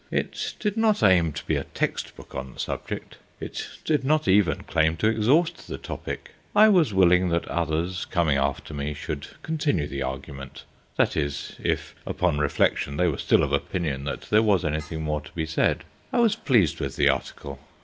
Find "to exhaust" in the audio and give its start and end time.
4.97-5.67